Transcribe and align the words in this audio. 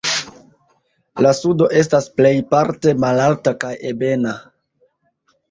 La 1.25 1.33
sudo 1.39 1.67
estas 1.81 2.07
plejparte 2.21 2.95
malalta 3.05 3.55
kaj 3.67 3.71
ebena. 3.93 4.35